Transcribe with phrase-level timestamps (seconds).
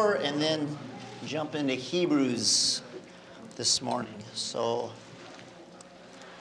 [0.00, 0.78] 4 and then
[1.26, 2.80] jump into Hebrews
[3.56, 4.14] this morning.
[4.32, 4.92] So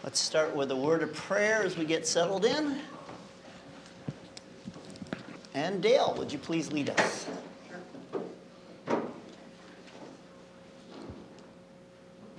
[0.02, 2.80] let's start with a word of prayer as we get settled in.
[5.54, 7.28] And Dale, would you please lead us?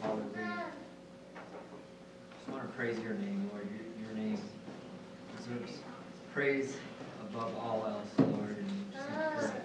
[0.00, 0.41] Father, we
[2.32, 3.68] just want to praise your name, Lord.
[3.71, 4.41] Your, your name
[5.37, 5.80] deserves
[6.32, 6.79] praise
[7.29, 8.57] above all else, Lord.
[8.57, 9.61] And just thank you for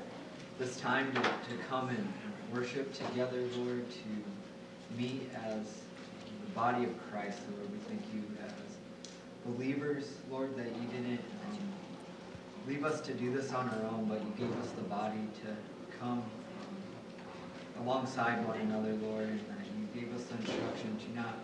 [0.59, 2.13] this time to, to come and
[2.53, 5.63] worship together, Lord, to meet as
[6.41, 7.71] the body of Christ, Lord.
[7.71, 8.75] We thank you as
[9.45, 11.57] believers, Lord, that you didn't um,
[12.67, 15.97] leave us to do this on our own, but you gave us the body to
[15.97, 16.23] come
[17.77, 21.35] um, alongside one another, Lord, and that you gave us the instruction to not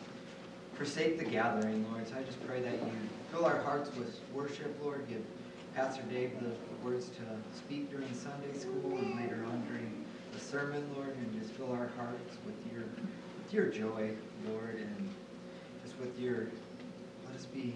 [0.74, 2.06] forsake the gathering, Lord.
[2.06, 2.92] So I just pray that you
[3.32, 5.08] fill our hearts with worship, Lord.
[5.08, 5.24] Give
[5.74, 6.52] Pastor Dave the
[6.86, 9.81] words to speak during Sunday school and later on during
[10.52, 14.12] sermon, Lord, and just fill our hearts with your with your joy,
[14.50, 15.10] Lord, and
[15.82, 16.48] just with your
[17.26, 17.74] let us be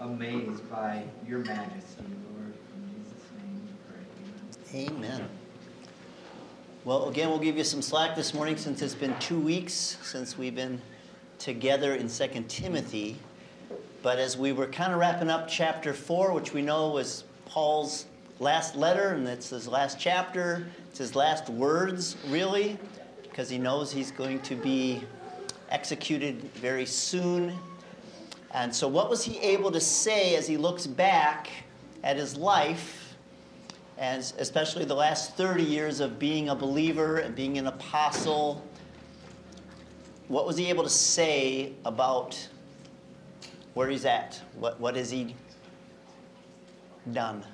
[0.00, 2.02] amazed by your majesty,
[2.34, 2.54] Lord.
[2.74, 3.68] In Jesus' name
[4.74, 4.86] we pray.
[4.86, 5.12] Amen.
[5.12, 5.28] Amen.
[6.84, 10.36] Well, again, we'll give you some slack this morning since it's been two weeks since
[10.36, 10.82] we've been
[11.38, 13.16] together in 2 Timothy.
[14.02, 18.06] But as we were kind of wrapping up chapter 4, which we know was Paul's
[18.38, 22.78] last letter, and it's his last chapter, it's his last words, really,
[23.22, 25.02] because he knows he's going to be
[25.70, 27.56] executed very soon.
[28.52, 31.50] And so, what was he able to say as he looks back
[32.02, 33.02] at his life?
[34.02, 38.60] and especially the last 30 years of being a believer and being an apostle,
[40.26, 42.48] what was he able to say about
[43.74, 44.40] where he's at?
[44.58, 45.36] What, what has he
[47.12, 47.44] done?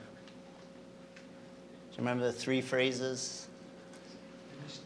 [1.99, 3.49] Do you remember the three phrases?
[4.69, 4.79] Finish.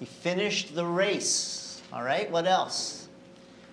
[0.00, 1.80] He finished the race.
[1.92, 3.06] All right, what else?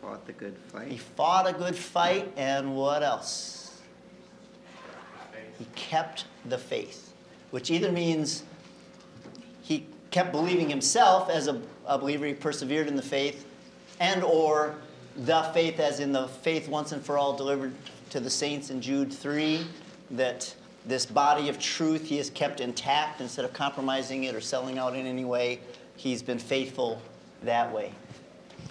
[0.03, 0.89] Fought the good fight.
[0.89, 3.81] He fought a good fight, and what else?
[5.57, 7.11] He kept the faith,
[7.49, 8.43] which either means
[9.63, 13.47] he kept believing himself as a, a believer, he persevered in the faith,
[13.99, 14.75] and or
[15.15, 17.73] the faith as in the faith once and for all delivered
[18.11, 19.65] to the saints in Jude 3,
[20.11, 20.53] that
[20.87, 24.95] this body of truth he has kept intact instead of compromising it or selling out
[24.95, 25.59] in any way.
[25.95, 27.01] He's been faithful
[27.43, 27.91] that way.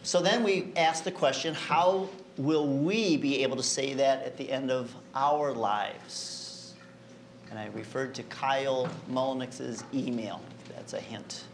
[0.03, 4.37] So then we ask the question how will we be able to say that at
[4.37, 6.75] the end of our lives?
[7.51, 10.41] And I referred to Kyle Mulnick's email.
[10.75, 11.45] That's a hint.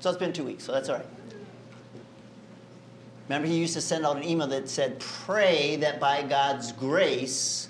[0.00, 1.06] So it's been two weeks, so that's all right.
[3.28, 7.68] Remember, he used to send out an email that said, Pray that by God's grace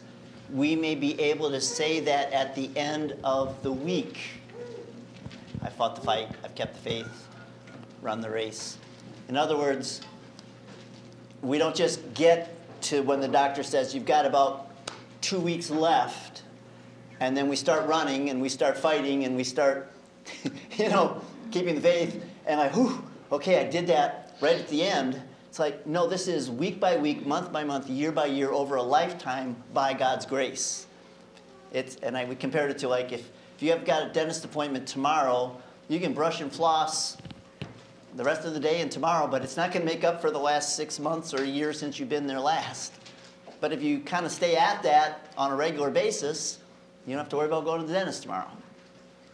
[0.53, 4.19] we may be able to say that at the end of the week.
[5.63, 7.29] I fought the fight, I've kept the faith,
[8.01, 8.79] run the race.
[9.29, 10.01] In other words,
[11.43, 14.71] we don't just get to when the doctor says you've got about
[15.21, 16.43] two weeks left,
[17.19, 19.93] and then we start running and we start fighting and we start,
[20.79, 23.03] you know, keeping the faith, and I, whew,
[23.33, 25.21] okay, I did that right at the end.
[25.49, 28.77] It's like, no, this is week by week, month by month, year by year, over
[28.77, 30.87] a lifetime by God's grace.
[31.73, 34.45] It's, and I would compare it to like if, if you have got a dentist
[34.45, 37.17] appointment tomorrow, you can brush and floss
[38.17, 40.31] the rest of the day and tomorrow, but it's not going to make up for
[40.31, 42.93] the last six months or a year since you've been there last.
[43.61, 46.59] But if you kind of stay at that on a regular basis,
[47.07, 48.51] you don't have to worry about going to the dentist tomorrow.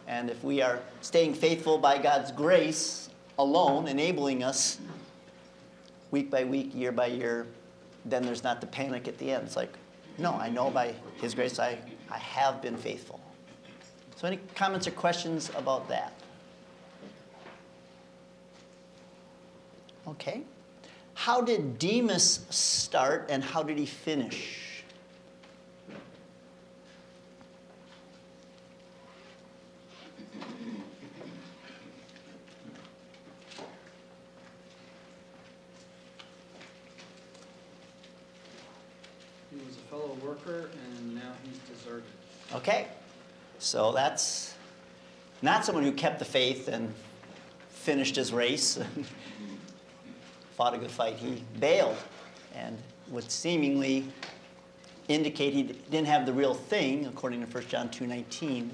[0.07, 4.79] And if we are staying faithful by God's grace alone, enabling us
[6.11, 7.45] week by week, year by year,
[8.05, 9.43] then there's not the panic at the end.
[9.45, 9.73] It's like,
[10.17, 11.77] no, I know by His grace I,
[12.09, 13.19] I have been faithful.
[14.15, 16.13] So, any comments or questions about that?
[20.07, 20.41] Okay.
[21.13, 24.66] How did Demas start and how did he finish?
[42.53, 42.87] Okay.
[43.59, 44.53] So that's
[45.41, 46.93] not someone who kept the faith and
[47.69, 49.05] finished his race and
[50.55, 51.15] fought a good fight.
[51.15, 51.97] He bailed
[52.55, 52.77] and
[53.09, 54.05] would seemingly
[55.07, 58.71] indicate he didn't have the real thing, according to 1 John 2.19, in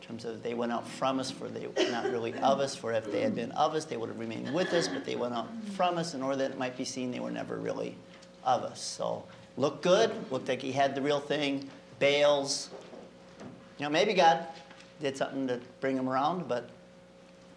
[0.00, 2.92] terms of they went out from us, for they were not really of us, for
[2.92, 5.34] if they had been of us, they would have remained with us, but they went
[5.34, 7.96] out from us in order that it might be seen they were never really
[8.44, 8.80] of us.
[8.80, 9.24] So
[9.56, 12.70] looked good, looked like he had the real thing, Bales.
[13.78, 14.46] You know, maybe God
[15.00, 16.70] did something to bring him around, but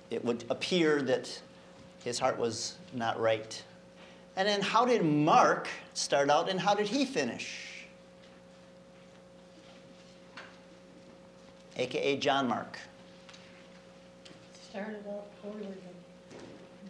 [0.09, 1.41] it would appear that
[2.03, 3.62] his heart was not right.
[4.36, 7.86] And then how did Mark start out and how did he finish?
[11.77, 12.77] AKA John Mark.
[14.69, 15.68] Started out poorly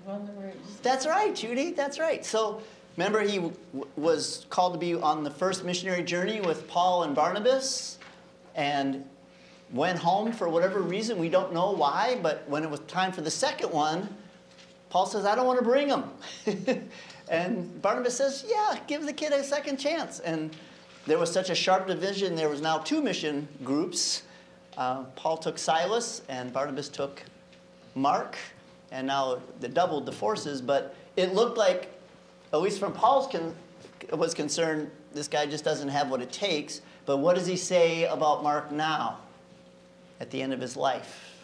[0.05, 0.55] won the race.
[0.81, 1.71] That's right, Judy.
[1.71, 2.25] That's right.
[2.25, 2.61] So
[2.99, 3.55] remember, he w-
[3.95, 7.97] was called to be on the first missionary journey with Paul and Barnabas
[8.55, 9.05] and
[9.71, 11.17] went home for whatever reason.
[11.17, 14.13] We don't know why, but when it was time for the second one,
[14.89, 16.89] Paul says, I don't want to bring him.
[17.29, 20.19] and Barnabas says, Yeah, give the kid a second chance.
[20.19, 20.53] And
[21.07, 24.23] there was such a sharp division, there was now two mission groups.
[24.77, 27.23] Uh, Paul took Silas, and Barnabas took
[27.95, 28.37] Mark,
[28.91, 30.61] and now they doubled the forces.
[30.61, 31.93] But it looked like,
[32.51, 33.55] at least from Paul's con-
[34.11, 36.81] was concerned, this guy just doesn't have what it takes.
[37.05, 39.17] But what does he say about Mark now,
[40.19, 41.35] at the end of his life?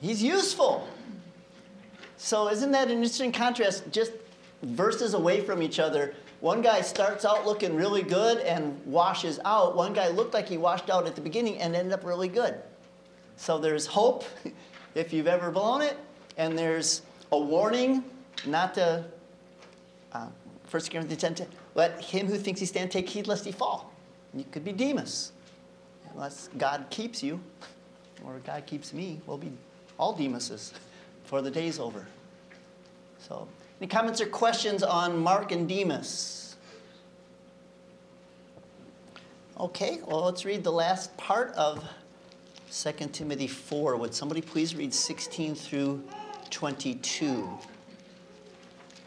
[0.00, 0.86] He's useful.
[2.16, 3.84] So, isn't that an interesting contrast?
[3.90, 4.12] Just
[4.62, 6.14] verses away from each other.
[6.40, 9.76] One guy starts out looking really good and washes out.
[9.76, 12.56] One guy looked like he washed out at the beginning and ended up really good.
[13.36, 14.24] So, there's hope
[14.94, 15.96] if you've ever blown it,
[16.38, 18.04] and there's a warning
[18.46, 19.04] not to,
[20.12, 20.28] uh,
[20.70, 23.92] 1 Corinthians 10, 10 let him who thinks he stands take heed lest he fall.
[24.34, 25.32] You could be Demas,
[26.12, 27.40] unless God keeps you,
[28.24, 29.20] or God keeps me.
[29.26, 29.52] We'll be
[29.98, 30.72] all Demases
[31.22, 32.06] before the day's over.
[33.18, 33.48] So,
[33.80, 36.56] any comments or questions on Mark and Demas?
[39.58, 41.82] Okay, well, let's read the last part of
[42.70, 43.96] 2 Timothy 4.
[43.96, 46.04] Would somebody please read 16 through
[46.50, 47.58] 22?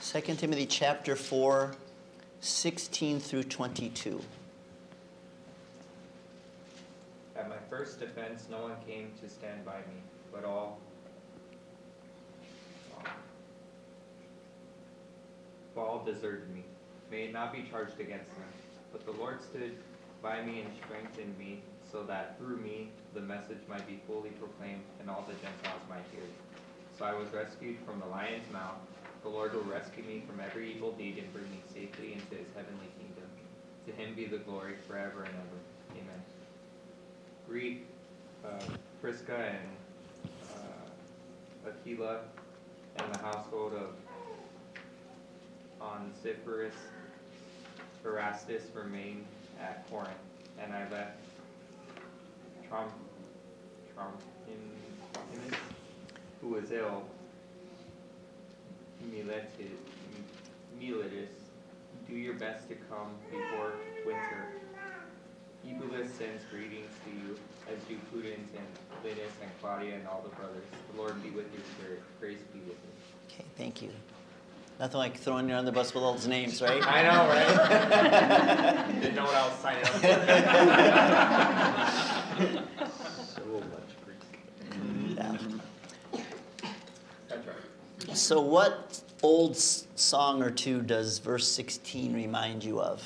[0.02, 1.76] 2 Timothy chapter 4,
[2.40, 4.22] 16 through 22.
[7.36, 10.02] At my first defense, no one came to stand by me,
[10.32, 10.80] but all
[15.76, 16.64] all deserted me.
[17.10, 18.48] May it not be charged against them.
[18.92, 19.78] But the Lord stood
[20.22, 21.62] by me and strengthened me,
[21.92, 26.04] so that through me the message might be fully proclaimed and all the Gentiles might
[26.12, 26.24] hear.
[26.98, 28.78] So I was rescued from the lion's mouth.
[29.24, 32.48] The Lord will rescue me from every evil deed and bring me safely into his
[32.56, 33.30] heavenly kingdom.
[33.88, 35.60] To him be the glory forever and ever.
[35.92, 36.24] Amen.
[37.48, 37.86] Greet
[38.46, 38.64] uh,
[39.02, 39.70] Prisca and
[40.56, 42.20] uh, Aquila
[42.98, 43.96] and the household of
[45.82, 46.76] Onesiphorus.
[48.06, 49.26] Erastus remained
[49.62, 50.10] at Corinth,
[50.58, 51.20] and I left
[52.70, 52.90] Trom,
[53.94, 55.60] Trophimus,
[56.42, 57.04] who was ill,
[59.02, 59.80] Miletus,
[60.80, 61.30] Miletus,
[62.08, 63.74] do your best to come before
[64.06, 64.48] winter.
[65.66, 67.38] Eubulus sends greetings to you,
[67.72, 68.66] as do Pudens and
[69.04, 70.64] Linus and Claudia and all the brothers.
[70.92, 72.02] The Lord be with your spirit.
[72.20, 72.76] Grace be with you.
[73.30, 73.90] Okay, thank you.
[74.80, 76.82] Nothing like throwing you under the bus with all those names, right?
[76.88, 78.88] I know, right?
[79.02, 80.08] Didn't know what I was signing up for.
[83.36, 84.18] So much grease.
[85.18, 85.38] Yeah.
[87.28, 87.56] That's right.
[88.20, 93.02] So, what old song or two does verse 16 remind you of?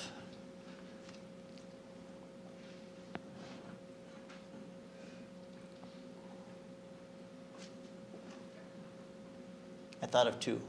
[10.01, 10.59] I thought of two.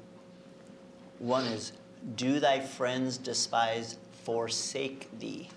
[1.20, 1.72] One is,
[2.14, 5.48] Do thy friends despise forsake thee?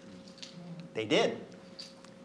[0.93, 1.37] They did.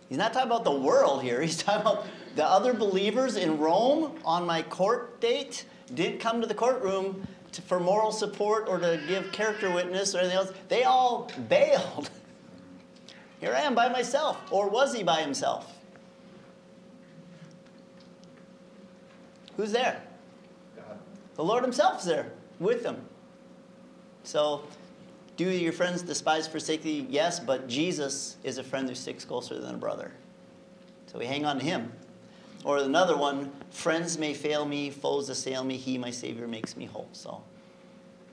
[0.08, 1.42] He's not talking about the world here.
[1.42, 2.06] He's talking about
[2.36, 7.62] the other believers in Rome on my court date didn't come to the courtroom to,
[7.62, 10.52] for moral support or to give character witness or anything else.
[10.68, 12.10] They all bailed.
[13.40, 14.38] Here I am by myself.
[14.50, 15.78] Or was he by himself?
[19.56, 20.02] Who's there?
[20.76, 20.98] God.
[21.34, 23.04] The Lord Himself's there with them.
[24.24, 24.64] So,
[25.36, 27.06] do your friends despise, forsake thee?
[27.10, 30.12] Yes, but Jesus is a friend who sticks closer than a brother.
[31.06, 31.92] So we hang on to Him.
[32.64, 36.86] Or another one, friends may fail me, foes assail me, He, my Savior, makes me
[36.86, 37.08] whole.
[37.12, 37.42] So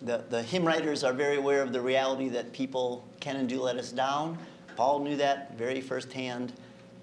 [0.02, 3.62] the, the hymn writers are very aware of the reality that people can and do
[3.62, 4.38] let us down.
[4.76, 6.54] Paul knew that very firsthand.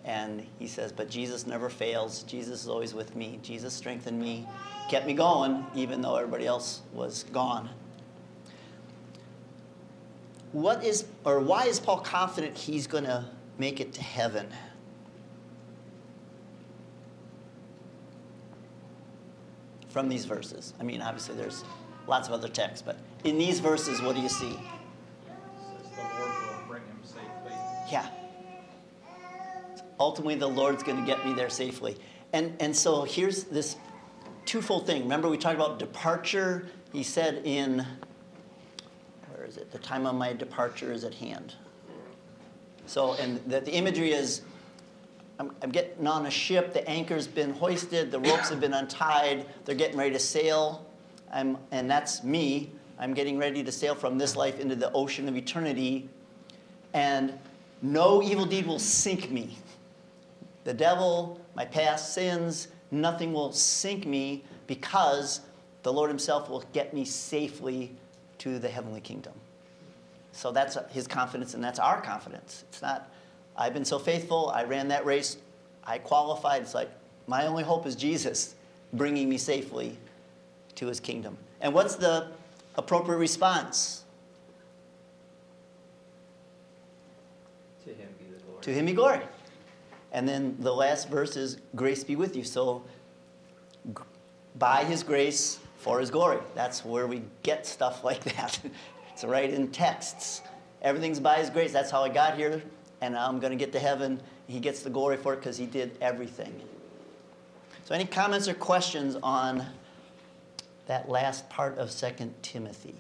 [0.05, 2.23] And he says, But Jesus never fails.
[2.23, 3.41] Jesus is always with me.
[3.43, 4.47] Jesus strengthened me,
[4.89, 7.69] kept me going, even though everybody else was gone.
[10.53, 13.25] What is, or why is Paul confident he's going to
[13.59, 14.47] make it to heaven?
[19.97, 20.75] From these verses?
[20.79, 21.65] I mean, obviously, there's
[22.07, 24.51] lots of other texts, but in these verses, what do you see?
[24.51, 27.55] Says the Lord will bring him safely.
[27.91, 28.07] Yeah.
[29.99, 31.97] Ultimately, the Lord's going to get me there safely.
[32.35, 33.77] And, and so here's this
[34.45, 35.05] twofold thing.
[35.05, 36.69] Remember, we talked about departure.
[36.93, 37.87] He said in,
[39.31, 39.71] where is it?
[39.71, 41.55] The time of my departure is at hand.
[42.85, 44.43] So, and the, the imagery is
[45.39, 49.47] I'm, I'm getting on a ship, the anchor's been hoisted, the ropes have been untied,
[49.65, 50.87] they're getting ready to sail.
[51.33, 52.71] I'm, and that's me.
[52.99, 56.09] I'm getting ready to sail from this life into the ocean of eternity.
[56.95, 57.39] And
[57.83, 59.59] no evil deed will sink me.
[60.65, 65.41] The devil, my past sins, nothing will sink me because
[65.83, 67.95] the Lord Himself will get me safely
[68.39, 69.35] to the heavenly kingdom.
[70.33, 72.65] So that's his confidence, and that's our confidence.
[72.69, 73.11] It's not,
[73.57, 75.39] I've been so faithful, I ran that race,
[75.85, 76.63] I qualified.
[76.63, 76.91] It's like,
[77.27, 78.55] my only hope is Jesus
[78.93, 79.97] bringing me safely
[80.75, 81.37] to his kingdom.
[81.61, 82.29] And what's the
[82.77, 84.05] appropriate response?
[87.85, 88.63] To him be the glory.
[88.63, 89.21] To him be glory.
[90.13, 92.45] And then the last verse is, grace be with you.
[92.45, 92.83] So,
[94.59, 96.41] by his grace, for his glory.
[96.57, 98.59] That's where we get stuff like that.
[99.13, 100.43] it's right in texts.
[100.83, 101.73] Everything's by his grace.
[101.73, 102.61] That's how I got here.
[103.01, 104.21] And I'm going to get to heaven.
[104.47, 106.61] He gets the glory for it because he did everything.
[107.85, 109.65] So, any comments or questions on
[110.87, 112.95] that last part of 2 Timothy?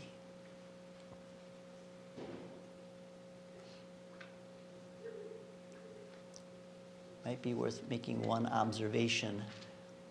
[7.26, 9.42] might be worth making one observation.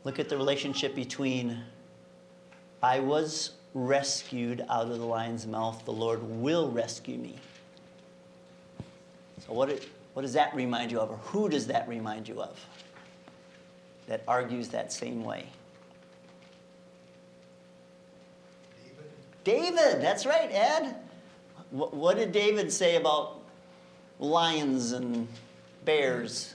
[0.04, 1.64] Look at the relationship between
[2.84, 7.38] I was rescued out of the lion's mouth, the Lord will rescue me.
[9.48, 12.42] So, what, it, what does that remind you of, or who does that remind you
[12.42, 12.60] of
[14.08, 15.46] that argues that same way?
[19.44, 20.96] David, David that's right, Ed.
[21.70, 23.40] What, what did David say about
[24.20, 25.28] lions and
[25.86, 26.55] bears?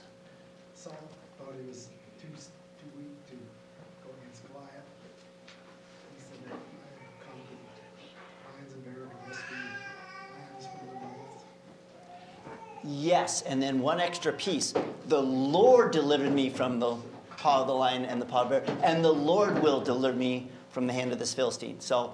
[12.91, 14.73] Yes, and then one extra piece.
[15.07, 16.97] The Lord delivered me from the
[17.37, 20.49] paw of the lion and the paw of bear, and the Lord will deliver me
[20.71, 21.79] from the hand of this Philistine.
[21.79, 22.13] So,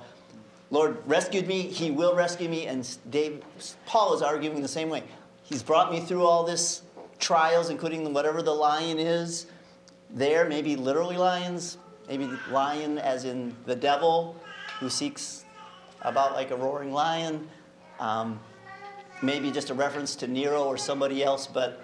[0.70, 3.42] Lord rescued me, He will rescue me, and Dave,
[3.86, 5.04] Paul is arguing the same way.
[5.44, 6.84] He's brought me through all this
[7.20, 9.48] trials, including whatever the lion is
[10.10, 14.36] there, maybe literally lions, maybe lion as in the devil
[14.80, 15.46] who seeks
[16.02, 17.48] about like a roaring lion.
[18.00, 18.40] Um,
[19.22, 21.82] maybe just a reference to Nero or somebody else, but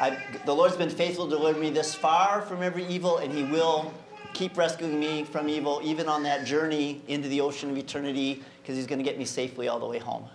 [0.00, 3.44] I, the Lord's been faithful to deliver me this far from every evil, and He
[3.44, 3.92] will
[4.32, 8.76] keep rescuing me from evil, even on that journey into the ocean of eternity, because
[8.76, 10.28] He's going to get me safely all the way home.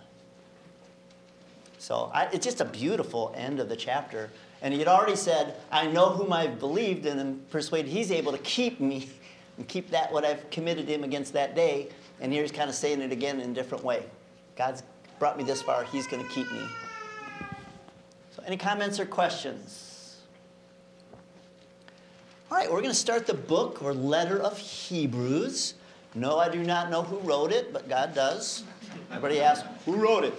[1.78, 4.30] So I, it's just a beautiful end of the chapter.
[4.62, 8.32] And He had already said, I know whom I've believed, and am persuaded He's able
[8.32, 9.10] to keep me
[9.58, 11.88] and keep that what I've committed Him against that day.
[12.20, 14.04] And here He's kind of saying it again in a different way.
[14.56, 14.82] God's
[15.20, 16.66] brought me this far, He's going to keep me.
[18.34, 20.16] So, any comments or questions?
[22.50, 25.74] All right, we're going to start the book or letter of Hebrews.
[26.16, 28.64] No, I do not know who wrote it, but God does.
[29.10, 30.34] Everybody asks, who wrote it?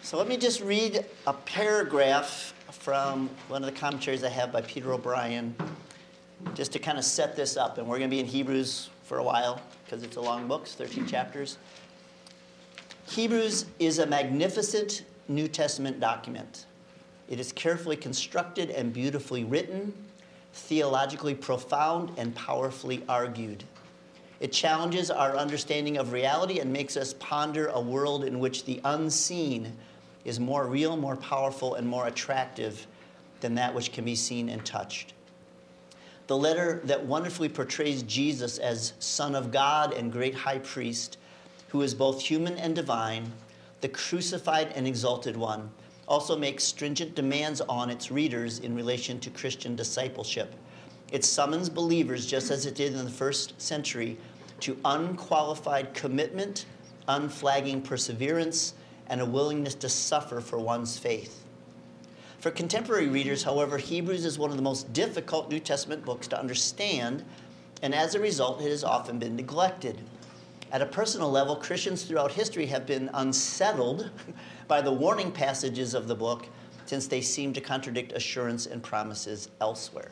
[0.00, 4.62] So let me just read a paragraph from one of the commentaries I have by
[4.62, 5.54] Peter O'Brien,
[6.54, 7.76] just to kind of set this up.
[7.76, 10.62] And we're going to be in Hebrews for a while because it's a long book,
[10.62, 11.58] it's 13 chapters.
[13.08, 16.66] Hebrews is a magnificent New Testament document.
[17.26, 19.94] It is carefully constructed and beautifully written,
[20.52, 23.64] theologically profound, and powerfully argued.
[24.40, 28.78] It challenges our understanding of reality and makes us ponder a world in which the
[28.84, 29.72] unseen
[30.26, 32.86] is more real, more powerful, and more attractive
[33.40, 35.14] than that which can be seen and touched.
[36.26, 41.16] The letter that wonderfully portrays Jesus as Son of God and great high priest,
[41.68, 43.32] who is both human and divine,
[43.80, 45.70] the crucified and exalted one,
[46.06, 50.54] also makes stringent demands on its readers in relation to Christian discipleship.
[51.12, 54.16] It summons believers, just as it did in the first century,
[54.60, 56.66] to unqualified commitment,
[57.06, 58.74] unflagging perseverance,
[59.06, 61.44] and a willingness to suffer for one's faith.
[62.40, 66.38] For contemporary readers, however, Hebrews is one of the most difficult New Testament books to
[66.38, 67.24] understand,
[67.82, 69.98] and as a result, it has often been neglected.
[70.70, 74.10] At a personal level, Christians throughout history have been unsettled
[74.68, 76.46] by the warning passages of the book
[76.84, 80.10] since they seem to contradict assurance and promises elsewhere.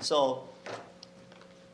[0.00, 0.48] So,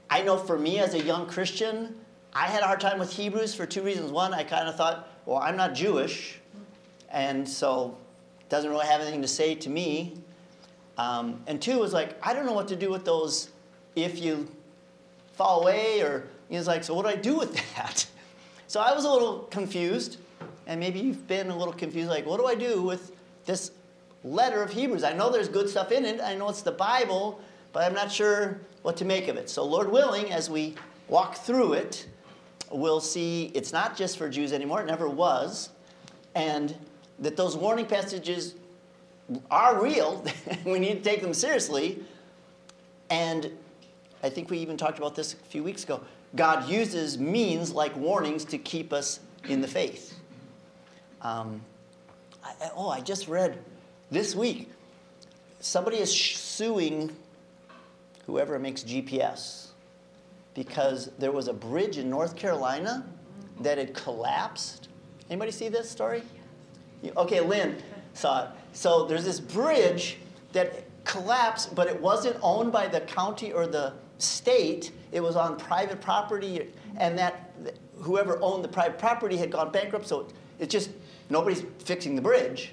[0.09, 1.95] I know for me as a young Christian,
[2.33, 4.12] I had a hard time with Hebrews for two reasons.
[4.12, 6.40] One, I kind of thought, well, I'm not Jewish,
[7.11, 7.97] and so
[8.40, 10.21] it doesn't really have anything to say to me.
[10.97, 13.50] Um, and two was like, I don't know what to do with those
[13.97, 14.49] if you
[15.33, 18.07] fall away, or he was like, so what do I do with that?
[18.66, 20.19] So I was a little confused,
[20.69, 23.11] and maybe you've been a little confused, like, what do I do with
[23.45, 23.73] this
[24.23, 25.02] letter of Hebrews?
[25.02, 27.40] I know there's good stuff in it, I know it's the Bible,
[27.73, 29.50] but I'm not sure what to make of it.
[29.50, 30.76] So, Lord willing, as we
[31.09, 32.07] walk through it,
[32.71, 35.71] we'll see it's not just for Jews anymore, it never was,
[36.37, 36.73] and
[37.19, 38.54] that those warning passages
[39.50, 40.25] are real.
[40.64, 42.04] we need to take them seriously.
[43.11, 43.50] And
[44.23, 46.00] I think we even talked about this a few weeks ago.
[46.35, 50.15] God uses means like warnings to keep us in the faith.
[51.23, 51.63] Um,
[52.43, 53.59] I, oh, I just read
[54.11, 54.69] this week
[55.61, 57.15] somebody is suing
[58.27, 59.69] whoever makes GPS
[60.55, 63.07] because there was a bridge in North Carolina
[63.61, 64.89] that had collapsed.
[65.29, 66.23] Anybody see this story?
[67.17, 67.77] Okay, Lynn
[68.15, 68.51] saw it.
[68.73, 70.19] So there's this bridge
[70.53, 74.93] that collapsed, but it wasn't owned by the county or the state.
[75.12, 77.52] It was on private property, and that
[78.00, 80.07] whoever owned the private property had gone bankrupt.
[80.07, 80.90] So it's just
[81.29, 82.73] nobody's fixing the bridge.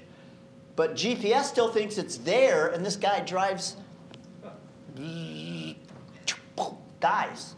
[0.75, 3.77] But GPS still thinks it's there, and this guy drives,
[7.00, 7.56] dies.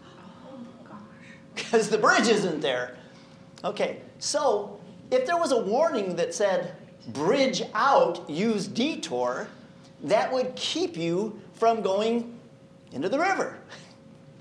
[1.55, 2.95] Because the bridge isn't there.
[3.63, 4.79] Okay, so
[5.12, 6.75] if there was a warning that said,
[7.09, 9.48] bridge out, use detour,
[10.03, 12.39] that would keep you from going
[12.91, 13.57] into the river.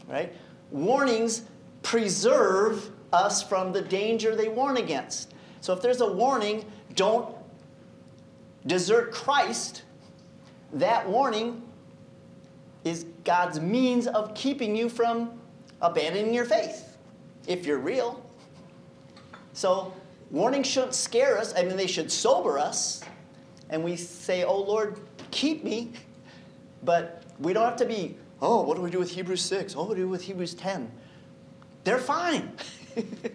[0.09, 0.35] Right?
[0.71, 1.43] Warnings
[1.83, 5.35] preserve us from the danger they warn against.
[5.61, 7.35] So if there's a warning, don't
[8.67, 9.83] desert Christ,
[10.73, 11.63] that warning
[12.85, 15.39] is God's means of keeping you from
[15.81, 16.97] abandoning your faith
[17.47, 18.25] if you're real.
[19.53, 19.93] So
[20.31, 21.55] warnings shouldn't scare us.
[21.57, 23.03] I mean, they should sober us.
[23.71, 25.93] And we say, Oh Lord, keep me.
[26.83, 29.75] But we don't have to be, Oh, what do we do with Hebrews 6?
[29.77, 30.91] Oh, what do we do with Hebrews 10?
[31.85, 32.53] They're fine.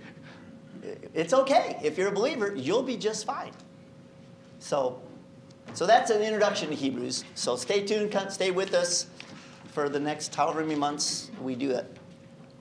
[1.14, 1.78] it's okay.
[1.84, 3.52] If you're a believer, you'll be just fine.
[4.60, 5.02] So,
[5.74, 7.26] so that's an introduction to Hebrews.
[7.36, 9.08] So stay tuned, stay with us
[9.72, 11.86] for the next however many months we do it.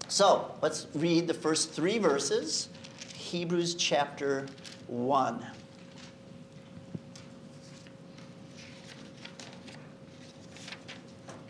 [0.09, 2.69] So let's read the first three verses.
[3.15, 4.47] Hebrews chapter
[4.89, 5.47] 1.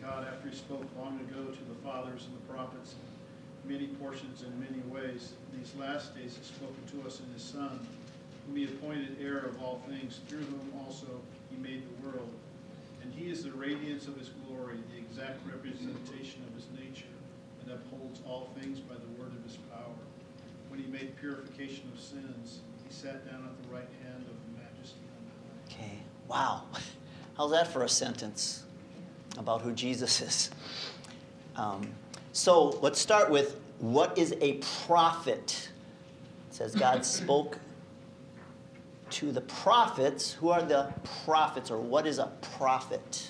[0.01, 2.95] God, after he spoke long ago to the fathers and the prophets,
[3.65, 7.43] many portions in many ways, in these last days has spoken to us in his
[7.43, 7.87] Son,
[8.47, 11.07] whom he appointed heir of all things, through whom also
[11.51, 12.31] he made the world.
[13.03, 17.13] And he is the radiance of his glory, the exact representation of his nature,
[17.63, 20.03] and upholds all things by the word of his power
[20.73, 24.63] when he made purification of sins, he sat down at the right hand of the
[24.63, 25.85] majesty on high.
[25.85, 25.99] Okay,
[26.29, 26.63] wow.
[27.37, 28.65] How's that for a sentence
[29.37, 30.51] about who Jesus is?
[31.57, 31.89] Um,
[32.33, 34.55] so let's start with what is a
[34.87, 35.71] prophet?
[36.51, 37.59] It says God spoke
[39.11, 40.33] to the prophets.
[40.33, 40.93] Who are the
[41.25, 43.29] prophets, or what is a prophet?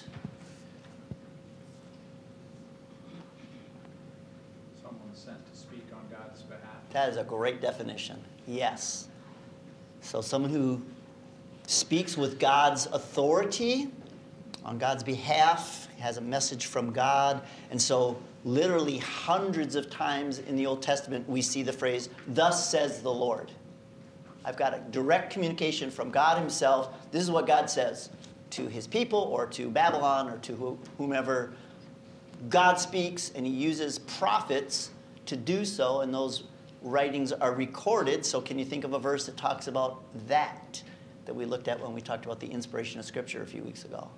[4.80, 6.62] Someone sent to speak on God's behalf.
[6.90, 8.22] That is a great definition.
[8.46, 9.08] Yes.
[10.00, 10.82] So, someone who
[11.66, 13.88] speaks with God's authority
[14.64, 17.42] on God's behalf, has a message from God.
[17.70, 22.70] And so, literally, hundreds of times in the Old Testament, we see the phrase, Thus
[22.70, 23.50] says the Lord.
[24.44, 26.92] I've got a direct communication from God Himself.
[27.12, 28.10] This is what God says
[28.50, 31.52] to His people or to Babylon or to whomever.
[32.50, 34.90] God speaks, and He uses prophets
[35.26, 36.44] to do so, and those
[36.82, 38.26] writings are recorded.
[38.26, 40.82] So, can you think of a verse that talks about that
[41.24, 43.84] that we looked at when we talked about the inspiration of Scripture a few weeks
[43.84, 44.10] ago?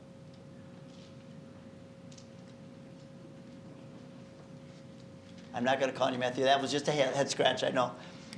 [5.55, 6.45] I'm not going to call you Matthew.
[6.45, 7.93] That was just a head scratch, I know.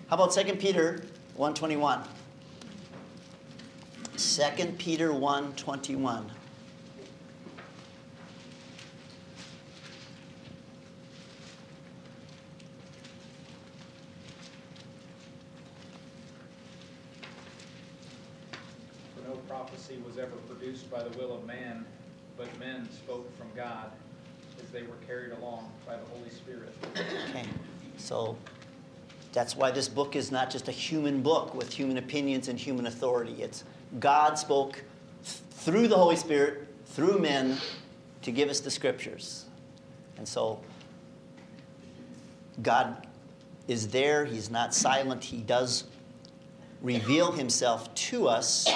[0.08, 1.02] How about 2 Peter
[1.34, 2.02] 121?
[4.16, 6.30] 2 Peter 121.
[19.48, 21.84] prophecy was ever produced by the will of man,
[22.36, 23.90] but men spoke from God
[24.76, 26.74] they were carried along by the Holy Spirit.
[27.30, 27.46] Okay,
[27.96, 28.36] so
[29.32, 32.86] that's why this book is not just a human book with human opinions and human
[32.86, 33.42] authority.
[33.42, 33.64] It's
[34.00, 34.84] God spoke
[35.24, 37.56] through the Holy Spirit, through men,
[38.20, 39.46] to give us the scriptures.
[40.18, 40.60] And so
[42.62, 43.06] God
[43.68, 45.84] is there, He's not silent, He does
[46.82, 48.68] reveal Himself to us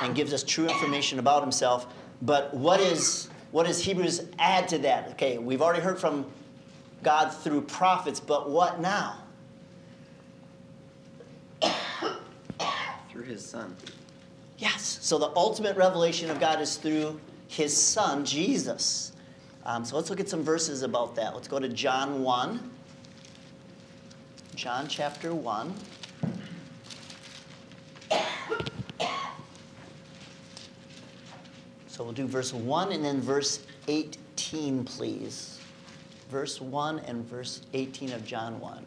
[0.00, 1.86] and gives us true information about Himself.
[2.22, 5.08] But what is what does Hebrews add to that?
[5.12, 6.26] Okay, we've already heard from
[7.02, 9.16] God through prophets, but what now?
[13.10, 13.74] Through his son.
[14.58, 14.98] Yes.
[15.00, 19.12] So the ultimate revelation of God is through his son, Jesus.
[19.64, 21.34] Um, so let's look at some verses about that.
[21.34, 22.70] Let's go to John 1.
[24.54, 25.74] John chapter 1.
[31.96, 35.58] So we'll do verse 1 and then verse 18, please.
[36.28, 38.86] Verse 1 and verse 18 of John 1.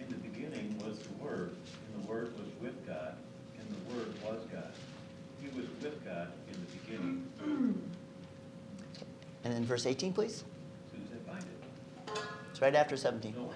[0.00, 1.54] In the beginning was the Word,
[1.92, 3.16] and the Word was with God,
[3.58, 4.72] and the Word was God.
[5.42, 7.82] He was with God in the beginning.
[9.44, 10.44] And then verse 18, please.
[10.86, 12.22] As soon as I find it.
[12.50, 13.34] It's right after 17.
[13.36, 13.52] No.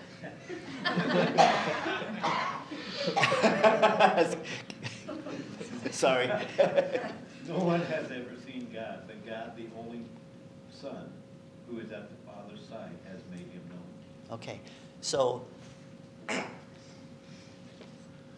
[5.90, 6.30] Sorry.
[7.52, 10.00] No one has ever seen God, but God, the only
[10.80, 11.12] Son,
[11.68, 14.38] who is at the Father's side, has made him known.
[14.38, 14.58] Okay,
[15.02, 15.44] so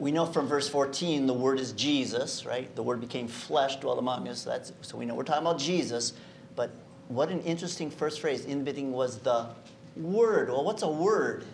[0.01, 2.75] we know from verse 14 the word is Jesus, right?
[2.75, 4.43] The word became flesh, dwelt among us.
[4.43, 6.15] That's, so we know we're talking about Jesus.
[6.57, 6.73] But
[7.07, 8.45] what an interesting first phrase.
[8.47, 9.47] In beginning was the
[9.95, 10.49] word.
[10.49, 11.45] Well, what's a word?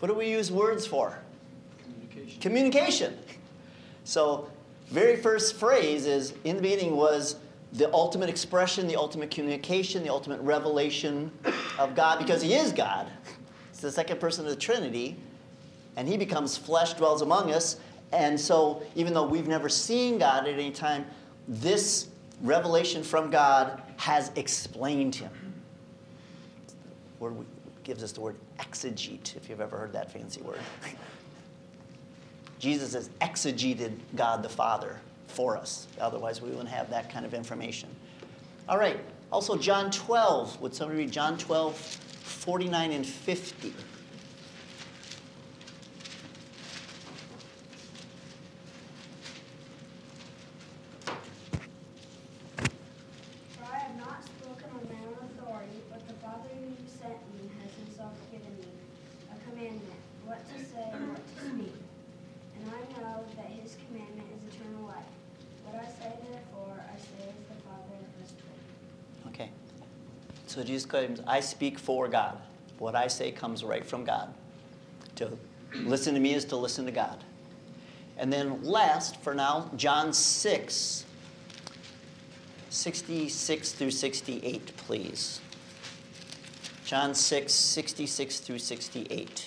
[0.00, 1.16] What do we use words for?
[2.40, 2.40] Communication.
[2.40, 3.18] Communication.
[4.04, 4.48] So,
[4.90, 7.36] very first phrase is in the beginning was
[7.74, 11.30] the ultimate expression, the ultimate communication, the ultimate revelation
[11.78, 13.06] of God because He is God.
[13.70, 15.16] It's the second person of the Trinity,
[15.96, 17.76] and He becomes flesh, dwells among us.
[18.12, 21.06] And so, even though we've never seen God at any time,
[21.46, 22.08] this
[22.42, 25.30] revelation from God has explained Him.
[27.20, 27.36] Word
[27.84, 30.58] gives us the word exegete, if you've ever heard that fancy word.
[32.60, 35.88] Jesus has exegeted God the Father for us.
[35.98, 37.88] Otherwise, we wouldn't have that kind of information.
[38.68, 39.00] All right.
[39.32, 40.60] Also, John 12.
[40.60, 43.72] Would somebody read John 12, 49 and 50?
[53.56, 57.48] For I have not spoken on my own authority, but the Father who sent me
[57.62, 58.68] has himself given me
[59.32, 59.94] a commandment,
[60.26, 61.74] what to say and what to speak.
[62.60, 65.06] And I know that his commandment is eternal life.
[65.64, 69.30] What I say therefore, I say as the Father has told me.
[69.30, 69.50] Okay.
[71.26, 72.38] I speak for God.
[72.78, 74.32] What I say comes right from God.
[75.16, 75.36] To
[75.74, 77.22] listen to me is to listen to God.
[78.16, 81.04] And then last, for now, John 6,
[82.68, 85.40] 66 through 68, please.
[86.90, 89.46] John 6, 66 through 68.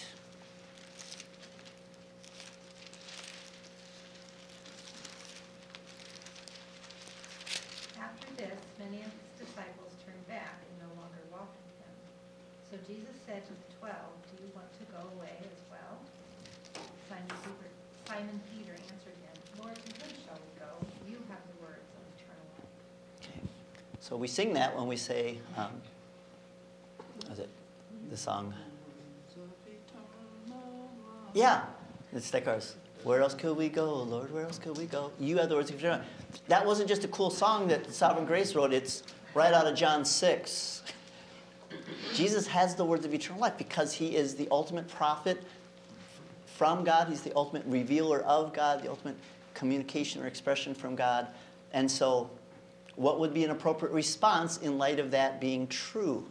[8.00, 8.48] After this,
[8.80, 11.96] many of his disciples turned back and no longer walked with him.
[12.72, 16.00] So Jesus said to the twelve, Do you want to go away as well?
[17.12, 17.68] Simon Peter,
[18.08, 20.72] Simon Peter answered him, Lord, to whom shall we go?
[21.12, 22.72] You have the words of eternal life.
[23.20, 23.44] Okay.
[24.00, 25.70] So we sing that when we say, um,
[27.28, 27.50] what is it
[28.10, 28.52] the song?
[31.36, 31.64] Yeah,
[32.12, 32.76] it's like ours.
[33.04, 34.34] Where else could we go, Lord?
[34.34, 35.12] Where else could we go?
[35.20, 36.02] You have the words of eternal.
[36.48, 38.74] That wasn't just a cool song that Sovereign Grace wrote.
[38.74, 39.04] It's
[39.36, 40.84] right out of John 6.
[42.16, 45.44] Jesus has the words of eternal life because he is the ultimate prophet
[46.46, 47.08] from God.
[47.08, 49.18] He's the ultimate revealer of God, the ultimate
[49.54, 51.28] communication or expression from God.
[51.72, 52.30] And so,
[52.96, 56.26] what would be an appropriate response in light of that being true?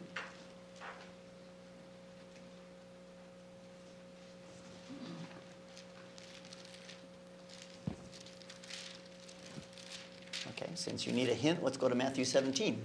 [10.50, 12.80] Okay, since you need a hint, let's go to Matthew 17.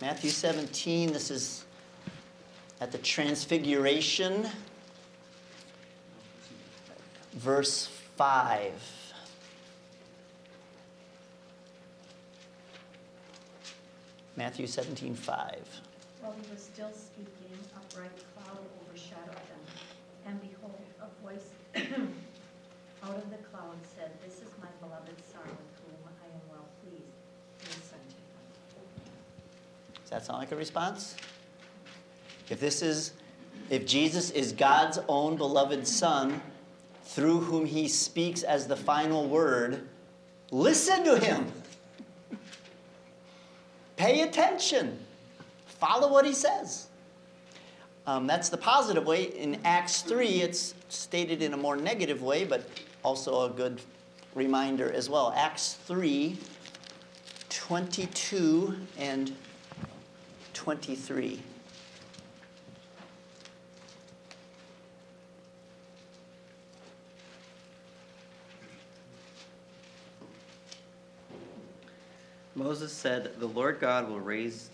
[0.00, 1.64] Matthew 17, this is
[2.80, 4.46] at the Transfiguration,
[7.32, 8.95] verse 5.
[14.36, 15.80] Matthew 17, 5.
[16.20, 19.62] While he was still speaking, a bright cloud overshadowed them.
[20.26, 21.48] And behold, a voice
[23.02, 26.68] out of the cloud said, This is my beloved Son, with whom I am well
[26.82, 27.02] pleased.
[27.62, 28.84] Listen to him.
[30.02, 31.16] Does that sound like a response?
[32.50, 33.12] If this is,
[33.70, 36.42] if Jesus is God's own beloved Son,
[37.04, 39.88] through whom he speaks as the final word,
[40.50, 41.52] Listen to him.
[44.06, 45.00] Pay attention.
[45.66, 46.86] Follow what he says.
[48.06, 49.24] Um, that's the positive way.
[49.24, 52.68] In Acts 3, it's stated in a more negative way, but
[53.02, 53.80] also a good
[54.36, 55.34] reminder as well.
[55.36, 56.38] Acts 3
[57.48, 59.34] 22 and
[60.54, 61.42] 23.
[72.56, 74.70] Moses said, The Lord God will raise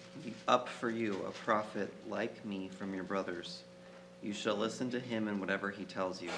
[0.47, 3.65] up for you a prophet like me from your brothers.
[4.23, 6.31] You shall listen to him in whatever he tells you.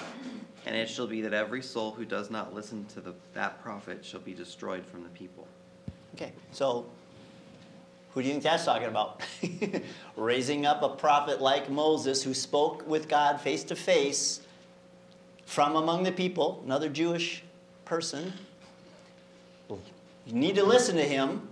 [0.65, 4.03] And it shall be that every soul who does not listen to the, that prophet
[4.03, 5.47] shall be destroyed from the people.
[6.15, 6.87] Okay, so
[8.11, 9.21] who do you think that's talking about?
[10.15, 14.41] Raising up a prophet like Moses who spoke with God face to face
[15.45, 17.43] from among the people, another Jewish
[17.83, 18.33] person.
[20.25, 21.47] You need to listen to him,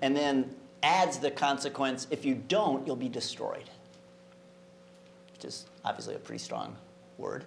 [0.00, 3.70] and then adds the consequence if you don't, you'll be destroyed.
[5.32, 6.76] Which is obviously a pretty strong
[7.18, 7.44] word,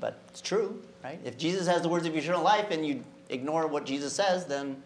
[0.00, 1.20] but it's true, right?
[1.24, 4.82] If Jesus has the words of eternal life and you ignore what Jesus says, then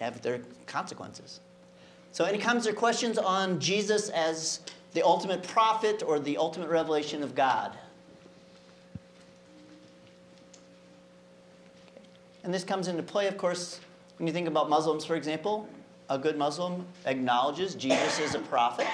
[0.00, 1.40] have their consequences.
[2.12, 4.60] So, any comments or questions on Jesus as
[4.92, 7.76] the ultimate prophet or the ultimate revelation of God?
[12.44, 13.80] And this comes into play, of course,
[14.18, 15.68] when you think about Muslims, for example.
[16.10, 18.86] A good Muslim acknowledges Jesus is a prophet,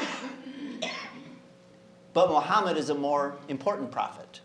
[2.15, 4.41] but Muhammad is a more important prophet.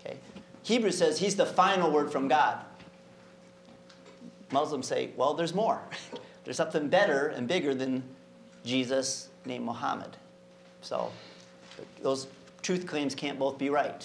[0.00, 0.16] Okay?
[0.64, 2.58] Hebrews says he's the final word from God.
[4.50, 5.80] Muslims say, well, there's more.
[6.44, 8.02] there's something better and bigger than
[8.64, 10.16] Jesus named Muhammad.
[10.80, 11.12] So
[12.02, 12.26] those
[12.62, 14.04] truth claims can't both be right.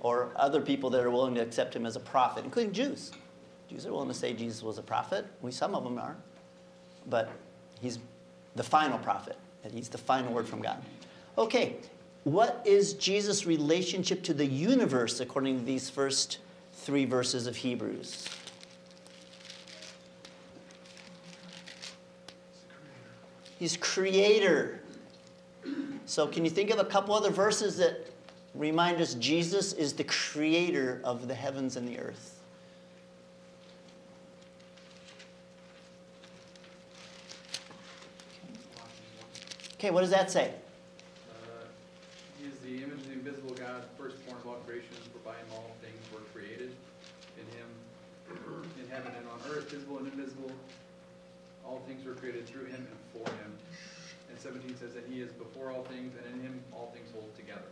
[0.00, 3.10] Or other people that are willing to accept him as a prophet, including Jews.
[3.68, 5.26] Jews are willing to say Jesus was a prophet.
[5.42, 6.16] We, some of them are.
[7.08, 7.30] But
[7.80, 7.98] he's
[8.54, 10.82] the final prophet, and he's the final word from God.
[11.36, 11.76] Okay,
[12.24, 16.38] what is Jesus' relationship to the universe according to these first
[16.72, 18.28] three verses of Hebrews?
[23.58, 24.80] He's creator.
[26.06, 28.06] So, can you think of a couple other verses that
[28.58, 32.34] remind us Jesus is the creator of the heavens and the earth?
[39.78, 40.50] Okay, what does that say?
[41.30, 41.62] Uh,
[42.42, 45.46] He is the image of the invisible God, firstborn of all creation, for by him
[45.54, 46.74] all things were created.
[47.38, 47.70] In him,
[48.82, 50.50] in heaven and on earth, visible and invisible,
[51.64, 53.52] all things were created through him and for him.
[54.28, 57.30] And 17 says that he is before all things, and in him all things hold
[57.36, 57.70] together.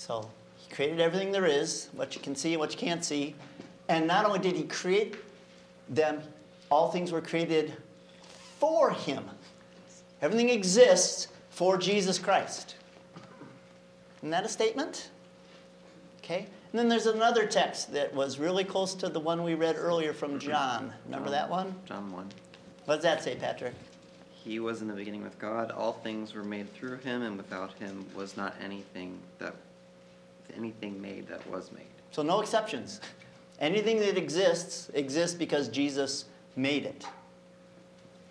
[0.00, 3.34] So, he created everything there is, what you can see and what you can't see.
[3.90, 5.16] And not only did he create
[5.90, 6.22] them,
[6.70, 7.74] all things were created
[8.58, 9.22] for him.
[10.22, 12.76] Everything exists for Jesus Christ.
[14.20, 15.10] Isn't that a statement?
[16.24, 16.46] Okay.
[16.72, 20.14] And then there's another text that was really close to the one we read earlier
[20.14, 20.94] from John.
[21.04, 21.74] Remember that one?
[21.84, 22.26] John 1.
[22.86, 23.74] What does that say, Patrick?
[24.32, 25.70] He was in the beginning with God.
[25.70, 29.54] All things were made through him, and without him was not anything that
[30.56, 31.86] anything made that was made.
[32.10, 33.00] So no exceptions.
[33.60, 36.24] Anything that exists exists because Jesus
[36.56, 37.06] made it.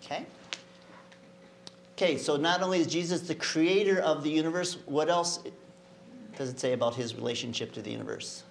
[0.04, 0.26] Okay?
[1.96, 5.40] Okay, so not only is Jesus the creator of the universe, what else
[6.36, 8.42] does it say about his relationship to the universe?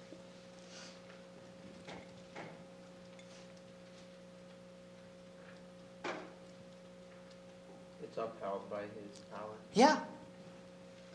[8.02, 9.50] It's upheld by his power.
[9.74, 9.98] Yeah.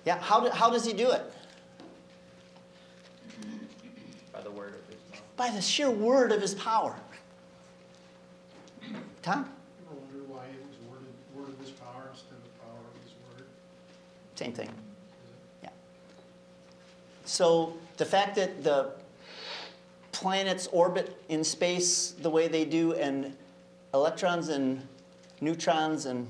[0.06, 1.24] Yeah, how, do, how does he do it?
[4.32, 5.22] By the word of his mouth.
[5.36, 6.96] By the sheer word of his power.
[9.22, 9.50] Tom?
[9.90, 13.14] I wonder why it was worded, word of his power instead of power of his
[13.28, 13.48] word.
[14.36, 14.70] Same thing.
[15.64, 15.70] Yeah.
[17.26, 18.92] So the fact that the
[20.12, 23.36] planets orbit in space the way they do, and
[23.94, 24.82] electrons and
[25.42, 26.28] neutrons and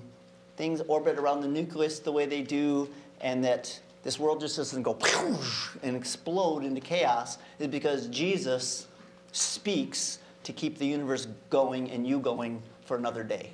[0.57, 2.89] things orbit around the nucleus the way they do,
[3.21, 4.97] and that this world just doesn't go
[5.83, 8.87] and explode into chaos, is because Jesus
[9.33, 13.49] speaks to keep the universe going and you going for another day.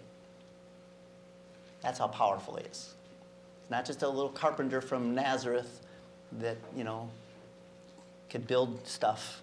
[1.81, 2.93] That's how powerful he is.
[3.61, 5.81] It's not just a little carpenter from Nazareth
[6.39, 7.09] that, you know,
[8.29, 9.41] could build stuff.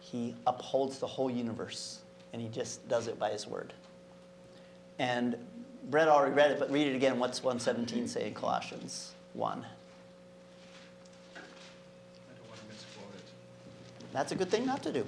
[0.00, 2.00] He upholds the whole universe,
[2.32, 3.72] and he just does it by his word.
[4.98, 5.34] And
[5.90, 7.18] Brett already read it, but read it again.
[7.18, 9.52] What's 117 say in Colossians 1?
[9.52, 11.38] I
[12.36, 14.01] don't want to misquote it.
[14.12, 15.06] That's a good thing not to do.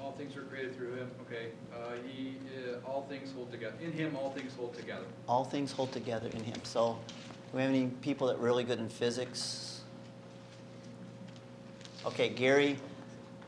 [0.00, 1.48] All things are created through him, okay.
[1.72, 2.36] Uh, he,
[2.68, 5.04] uh, all things hold together, in him all things hold together.
[5.28, 6.60] All things hold together in him.
[6.62, 6.98] So,
[7.50, 9.80] do we have any people that are really good in physics?
[12.06, 12.76] Okay, Gary,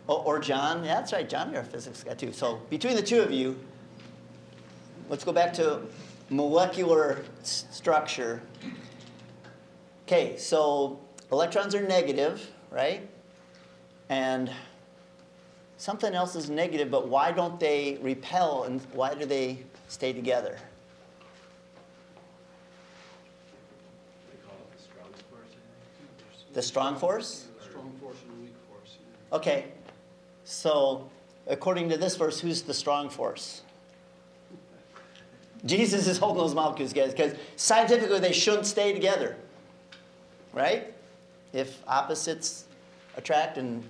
[0.09, 0.83] oh, or John.
[0.85, 2.33] Yeah, that's right, John, you're a physics guy too.
[2.33, 3.59] So, between the two of you,
[5.11, 5.83] let's go back to
[6.31, 8.41] molecular s- structure.
[10.07, 10.99] Okay, so
[11.31, 13.09] electrons are negative, right?
[14.09, 14.51] And
[15.77, 20.59] something else is negative, but why don't they repel and why do they stay together?
[24.31, 27.47] They call it the strong force, The strong force?
[27.63, 29.37] Strong force and weak force, yeah.
[29.37, 29.65] Okay,
[30.45, 31.09] so
[31.47, 33.63] according to this verse, who's the strong force?
[35.65, 39.37] Jesus is holding those molecules, guys, because scientifically they shouldn't stay together.
[40.53, 40.96] Right?
[41.57, 42.67] If opposites
[43.17, 43.83] attract and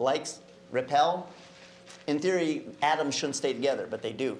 [0.00, 0.40] likes
[0.72, 1.28] repel,
[2.08, 4.36] in theory, atoms shouldn't stay together, but they do.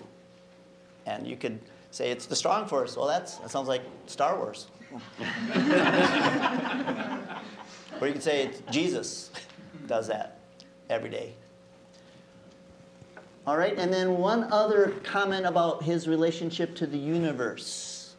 [1.06, 1.60] And you could
[1.92, 2.96] say it's the strong force.
[2.96, 4.66] Well, that's, that sounds like Star Wars.
[8.00, 9.30] or you could say it's Jesus
[9.86, 10.40] does that
[10.90, 11.34] every day.
[13.46, 18.16] All right, and then one other comment about his relationship to the universe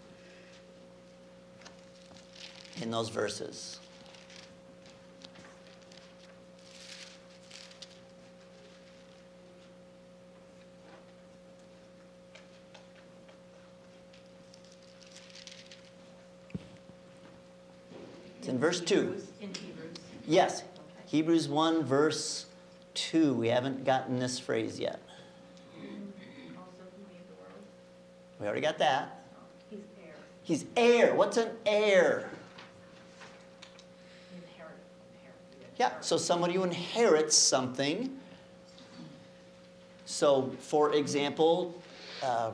[2.81, 3.81] in those verses.
[18.45, 18.95] It's in verse 2.
[19.41, 19.95] In Hebrews.
[20.27, 20.69] Yes, Okay.
[21.07, 22.45] Hebrews 1, verse
[22.93, 23.33] 2.
[23.33, 24.99] We haven't gotten this phrase yet.
[25.75, 27.63] Also, who made the world?
[28.39, 29.25] We already got that.
[29.71, 31.15] He's heir, He's heir.
[31.15, 32.29] What's an heir?
[34.35, 34.75] inherit,
[35.17, 35.73] inherit.
[35.77, 38.15] Yeah, so somebody who inherits something.
[40.05, 41.81] So, for example,
[42.21, 42.51] uh,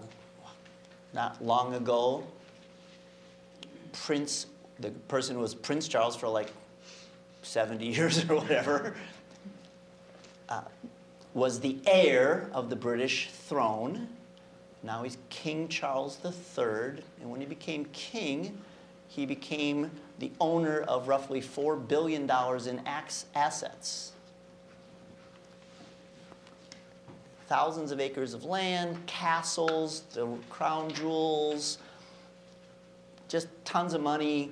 [1.13, 2.23] not long ago,
[3.91, 4.45] Prince,
[4.81, 6.51] the person was Prince Charles for like
[7.43, 8.95] 70 years or whatever,
[10.49, 10.61] uh,
[11.33, 14.07] was the heir of the British throne.
[14.83, 18.57] Now he's King Charles III, and when he became king,
[19.07, 22.87] he became the owner of roughly $4 billion in
[23.35, 24.13] assets.
[27.47, 31.77] Thousands of acres of land, castles, the crown jewels,
[33.27, 34.51] just tons of money.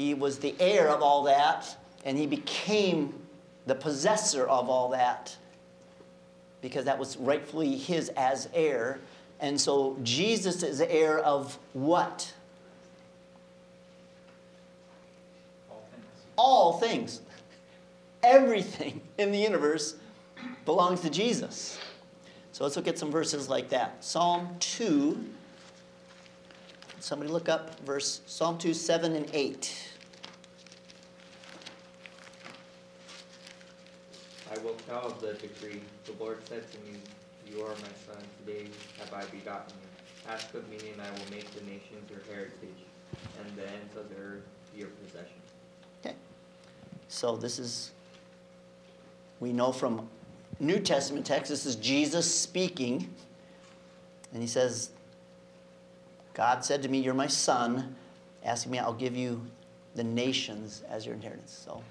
[0.00, 3.12] He was the heir of all that, and he became
[3.66, 5.36] the possessor of all that
[6.62, 8.98] because that was rightfully his as heir.
[9.40, 12.32] And so Jesus is the heir of what?
[16.36, 17.20] All things.
[18.22, 19.96] Everything in the universe
[20.64, 21.78] belongs to Jesus.
[22.52, 24.02] So let's look at some verses like that.
[24.02, 25.22] Psalm 2.
[27.00, 29.88] Somebody look up verse Psalm 2, 7 and 8.
[34.52, 35.80] I will tell of the decree.
[36.04, 36.98] The Lord said to me,
[37.50, 40.30] You are my son, today have I begotten you.
[40.30, 42.84] Ask of me, and I will make the nations your heritage,
[43.38, 44.42] and the ends of the earth
[44.76, 45.40] your possession.
[46.04, 46.14] Okay.
[47.08, 47.92] So this is,
[49.40, 50.06] we know from
[50.58, 53.08] New Testament text, this is Jesus speaking.
[54.32, 54.90] And he says,
[56.34, 57.96] God said to me, You're my son.
[58.44, 59.44] Asking me, I'll give you
[59.94, 61.62] the nations as your inheritance.
[61.64, 61.82] So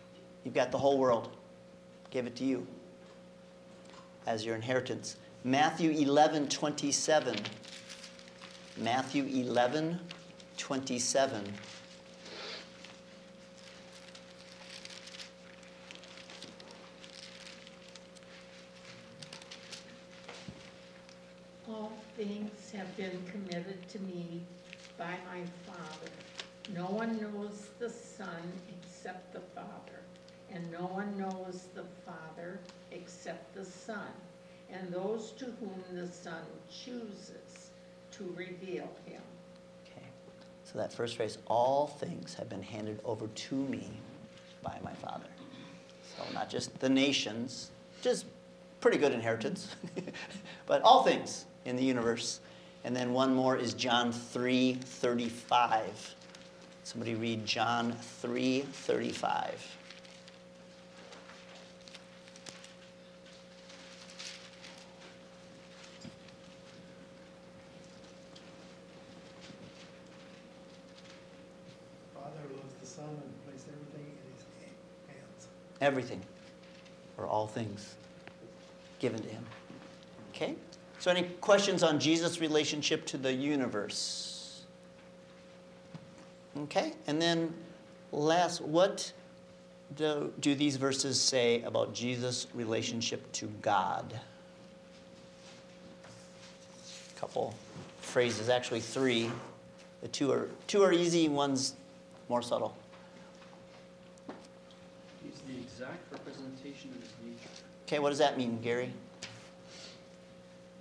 [0.44, 1.30] you've got the whole world.
[2.10, 2.66] Give it to you
[4.26, 5.18] as your inheritance.
[5.44, 7.38] Matthew 11, 27.
[8.78, 10.00] Matthew 11,
[10.58, 11.54] 27.
[21.68, 24.42] All things have been committed to me
[24.98, 26.12] by my Father.
[26.76, 30.02] No one knows the Son except the Father,
[30.52, 32.60] and no one knows the Father
[32.92, 34.12] except the Son,
[34.72, 37.72] and those to whom the Son chooses
[38.12, 39.22] to reveal him.
[39.86, 40.06] Okay.
[40.64, 43.90] So that first phrase, all things have been handed over to me
[44.62, 45.26] by my Father.
[46.18, 47.72] So not just the nations,
[48.04, 48.26] is
[48.82, 49.76] pretty good inheritance,
[50.66, 52.40] but all things in the universe.
[52.84, 56.16] And then one more is John 3 35.
[56.84, 59.78] Somebody read John 3 35.
[72.16, 74.46] Father loves the Son and placed everything in his
[75.08, 75.48] hands.
[75.82, 76.22] Everything,
[77.18, 77.96] or all things,
[79.00, 79.46] given to him.
[80.34, 80.56] Okay?
[81.00, 84.64] So, any questions on Jesus' relationship to the universe?
[86.58, 86.94] Okay?
[87.08, 87.54] And then,
[88.12, 89.14] last, what
[89.96, 94.20] do, do these verses say about Jesus' relationship to God?
[97.16, 97.56] A couple
[98.02, 99.32] phrases, actually three.
[100.02, 101.76] The two are two are easy, one's
[102.28, 102.76] more subtle.
[105.24, 107.50] He's the exact representation of his nature.
[107.88, 108.92] Okay, what does that mean, Gary?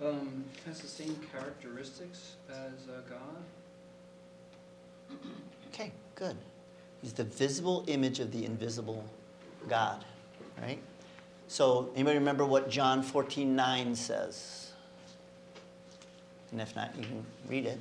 [0.01, 3.43] Um, has the same characteristics as uh, God.
[5.73, 6.37] Okay, good.
[7.01, 9.03] He's the visible image of the invisible
[9.67, 10.05] God,
[10.61, 10.79] right?
[11.49, 14.71] So, anybody remember what John 14 9 says?
[16.51, 17.79] And if not, you can read it.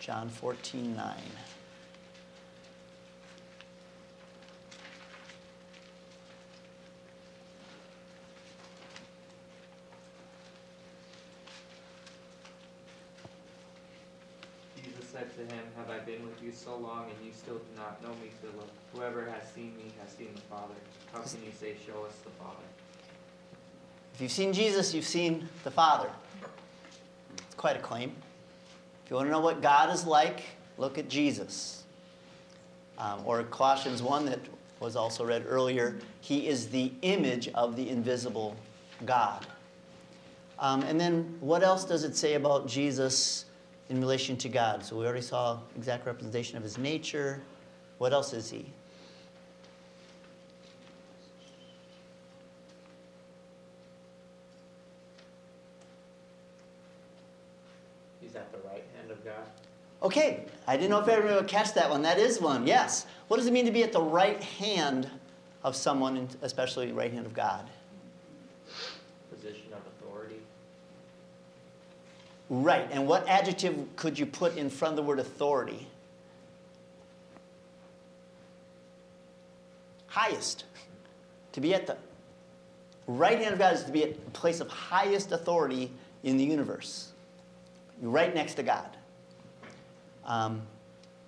[0.00, 1.14] John 14 9.
[15.36, 18.10] To him, Have I been with you so long, and you still do not know
[18.22, 18.70] me, Philip?
[18.94, 20.74] Whoever has seen me has seen the Father.
[21.12, 22.64] How can you say, Show us the Father?
[24.14, 26.08] If you've seen Jesus, you've seen the Father.
[27.36, 28.12] It's quite a claim.
[29.04, 30.42] If you want to know what God is like,
[30.78, 31.84] look at Jesus.
[32.98, 34.40] Um, or Colossians 1, that
[34.80, 38.56] was also read earlier, he is the image of the invisible
[39.04, 39.46] God.
[40.58, 43.45] Um, and then what else does it say about Jesus
[43.88, 44.84] in relation to God?
[44.84, 47.42] So we already saw exact representation of his nature.
[47.98, 48.66] What else is he?
[58.20, 59.46] He's at the right hand of God.
[60.02, 62.02] Okay, I didn't know if everyone would catch that one.
[62.02, 63.06] That is one, yes.
[63.28, 65.08] What does it mean to be at the right hand
[65.64, 67.68] of someone, especially right hand of God?
[69.30, 70.40] Position of authority.
[72.48, 75.86] Right, and what adjective could you put in front of the word authority?
[80.06, 80.64] Highest.
[81.52, 81.96] To be at the
[83.06, 85.90] right hand of God is to be at the place of highest authority
[86.22, 87.12] in the universe.
[88.00, 88.96] Right next to God.
[90.24, 90.62] Um,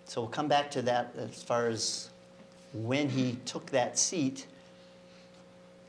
[0.05, 2.11] so we'll come back to that as far as
[2.73, 4.47] when he took that seat.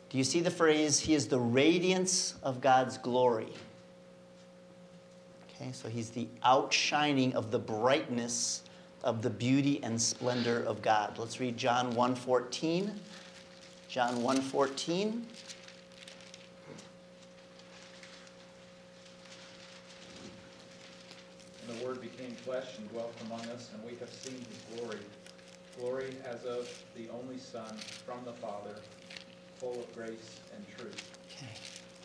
[0.10, 3.54] Do you see the phrase, He is the radiance of God's glory?
[5.60, 8.62] Okay, so He's the outshining of the brightness
[9.04, 11.18] of the beauty and splendor of God.
[11.18, 12.98] Let's read John 1:14.
[13.90, 15.26] John 1:14.
[21.68, 25.00] And the Word became flesh and dwelt among us, and we have seen his glory.
[25.78, 28.76] Glory as of the only Son from the Father,
[29.58, 31.19] full of grace and truth.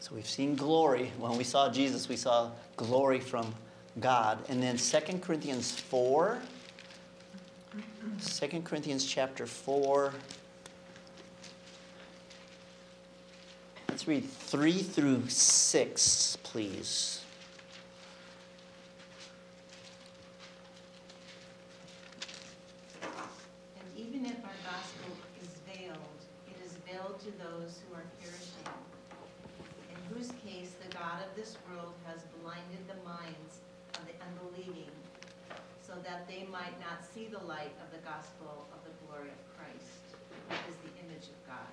[0.05, 1.11] So we've seen glory.
[1.19, 3.55] When we saw Jesus, we saw glory from
[4.01, 4.39] God.
[4.51, 6.39] And then 2 Corinthians 4.
[8.23, 10.13] 2 Corinthians chapter 4.
[13.89, 17.23] Let's read 3 through 6, please.
[23.01, 23.09] And
[23.97, 25.97] even if our gospel is veiled,
[26.47, 28.69] it is veiled to those who are perishing,
[29.89, 33.63] in whose case the God of this world has blinded the minds
[33.95, 34.91] of the unbelieving,
[35.81, 39.41] so that they might not see the light of the gospel of the glory of
[39.57, 40.03] Christ,
[40.51, 41.73] who is the image of God.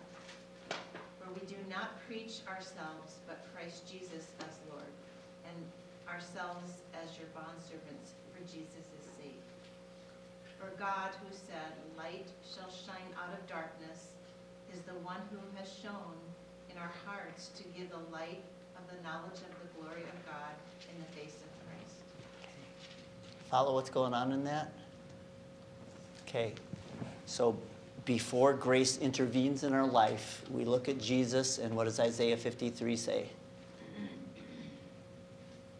[1.19, 4.93] For we do not preach ourselves, but Christ Jesus as Lord,
[5.45, 5.57] and
[6.09, 9.37] ourselves as your bondservants for Jesus' sake.
[10.57, 14.17] For God, who said, Light shall shine out of darkness,
[14.73, 16.17] is the one who has shone
[16.71, 18.41] in our hearts to give the light
[18.73, 20.53] of the knowledge of the glory of God
[20.89, 22.01] in the face of Christ.
[23.51, 24.71] Follow what's going on in that?
[26.27, 26.53] Okay.
[27.27, 27.55] So
[28.05, 32.95] before grace intervenes in our life, we look at Jesus, and what does Isaiah 53
[32.95, 33.29] say?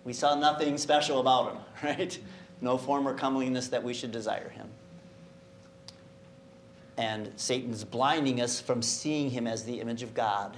[0.04, 2.20] We saw nothing special about him, right?
[2.62, 4.70] No form or comeliness that we should desire him.
[6.98, 10.58] And Satan's blinding us from seeing him as the image of God.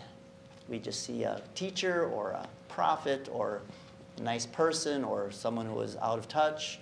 [0.68, 3.62] We just see a teacher or a prophet or
[4.18, 6.80] a nice person or someone who is out of touch.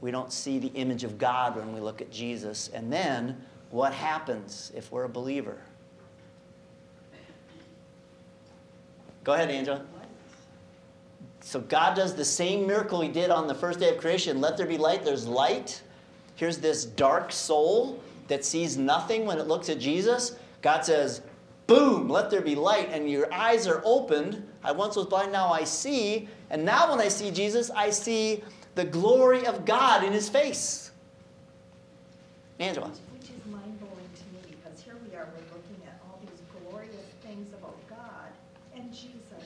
[0.00, 2.70] We don't see the image of God when we look at Jesus.
[2.72, 5.58] And then what happens if we're a believer?
[9.24, 9.84] Go ahead, Angela.
[11.46, 14.40] So God does the same miracle he did on the first day of creation.
[14.40, 15.04] Let there be light.
[15.04, 15.80] There's light.
[16.34, 20.36] here's this dark soul that sees nothing when it looks at Jesus.
[20.60, 21.22] God says,
[21.66, 24.46] boom, let there be light, and your eyes are opened.
[24.64, 26.28] I once was blind, now I see.
[26.50, 28.42] And now when I see Jesus, I see
[28.74, 30.90] the glory of God in his face.
[32.58, 32.88] Angela.
[32.88, 37.06] Which is mind-blowing to me, because here we are, we're looking at all these glorious
[37.22, 38.32] things about God
[38.74, 39.44] and Jesus,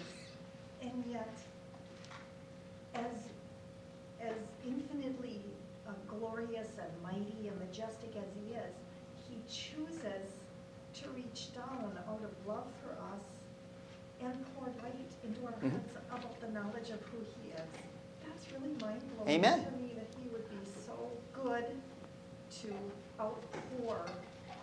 [0.80, 1.28] and yet,
[3.00, 3.16] as,
[4.20, 4.36] as
[4.66, 5.40] infinitely
[5.88, 8.74] uh, glorious and mighty and majestic as he is,
[9.28, 10.28] he chooses
[10.94, 13.22] to reach down out of love for us
[14.20, 15.70] and pour light into our Mhm.
[15.70, 17.68] hearts about the knowledge of who he is.
[18.26, 19.64] That's really mind-blowing Amen.
[19.64, 21.64] to me, that he would be so good
[22.62, 22.74] to
[23.18, 24.04] outpour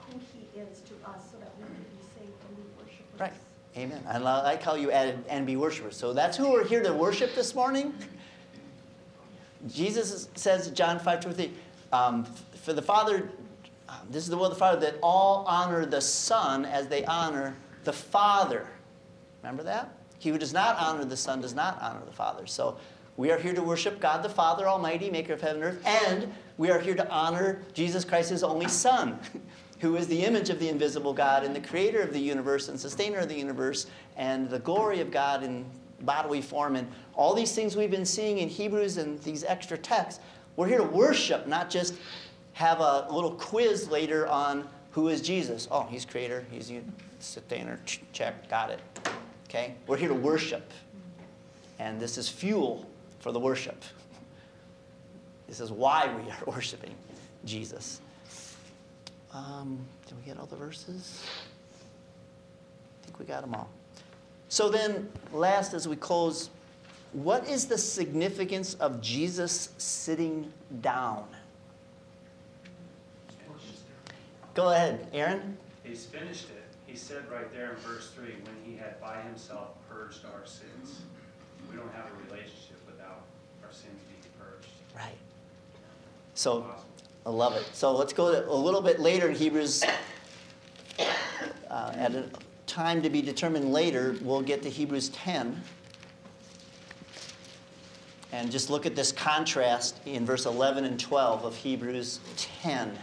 [0.08, 3.20] who he is to us so that we can be saved and be worshipers.
[3.20, 3.34] Right.
[3.76, 4.04] Amen.
[4.08, 5.96] I like how you added and be worshipers.
[5.96, 7.94] So that's who we're here to worship this morning.
[9.68, 11.52] Jesus says, John 5 23,
[11.92, 12.26] um,
[12.62, 13.30] for the Father,
[13.90, 17.06] um, this is the will of the Father, that all honor the Son as they
[17.06, 18.68] honor the Father.
[19.42, 19.90] Remember that?
[20.20, 22.46] He who does not honor the Son does not honor the Father.
[22.48, 22.78] So
[23.16, 26.34] we are here to worship God the Father Almighty, maker of heaven and earth, and
[26.58, 29.20] we are here to honor Jesus Christ, his only Son,
[29.80, 32.80] who is the image of the invisible God and the creator of the universe and
[32.80, 33.88] sustainer of the universe
[34.18, 35.66] and the glory of God in
[36.02, 36.76] bodily form.
[36.76, 40.22] And all these things we've been seeing in Hebrews and these extra texts,
[40.56, 41.96] we're here to worship, not just
[42.54, 45.68] have a little quiz later on who is Jesus.
[45.70, 46.82] Oh, he's creator, he's the
[47.20, 47.80] sustainer,
[48.12, 48.80] check, got it.
[49.48, 49.76] Okay?
[49.86, 50.72] We're here to worship.
[51.80, 52.86] And this is fuel
[53.20, 53.84] for the worship.
[55.48, 56.94] This is why we are worshiping
[57.46, 58.02] Jesus.
[59.34, 61.24] Um, did we get all the verses?
[63.02, 63.70] I think we got them all.
[64.50, 66.50] So then, last as we close,
[67.14, 71.26] what is the significance of Jesus sitting down?
[74.54, 75.58] Go ahead, Aaron.
[75.84, 76.64] He's finished it.
[76.86, 81.02] He said right there in verse three, when he had by himself purged our sins.
[81.70, 83.22] We don't have a relationship without
[83.64, 84.70] our sins being purged.
[84.96, 85.18] Right.
[86.34, 86.66] So,
[87.26, 87.70] I love it.
[87.74, 89.84] So let's go to a little bit later in Hebrews.
[91.70, 92.30] Uh, at a
[92.78, 95.64] time to be determined later, we'll get to Hebrews 10.
[98.32, 102.96] And just look at this contrast in verse 11 and 12 of Hebrews 10.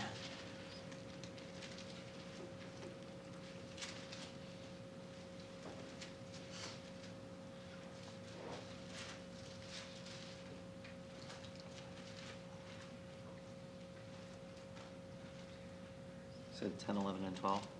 [16.53, 17.74] Said 10, 11, and 12.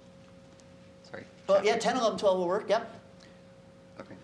[1.47, 1.61] Sorry.
[1.61, 2.68] Oh, yeah, 10, 11, 12 will work.
[2.68, 3.01] Yep.
[4.01, 4.14] Okay.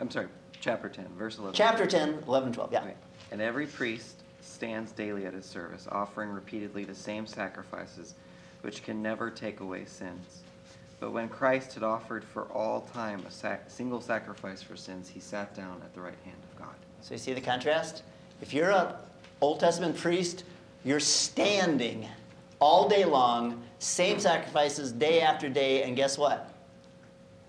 [0.00, 0.28] I'm sorry.
[0.60, 1.54] Chapter 10, verse 11.
[1.54, 2.72] Chapter 10, 11, 12.
[2.72, 2.82] Yeah.
[2.82, 2.94] Okay.
[3.30, 8.14] And every priest stands daily at his service, offering repeatedly the same sacrifices,
[8.62, 10.42] which can never take away sins.
[11.00, 15.20] But when Christ had offered for all time a sac- single sacrifice for sins, he
[15.20, 16.74] sat down at the right hand of God.
[17.02, 18.02] So you see the contrast?
[18.42, 18.94] If you're an
[19.40, 20.44] Old Testament priest,
[20.84, 22.08] you're standing
[22.60, 26.52] all day long, same sacrifices day after day, and guess what?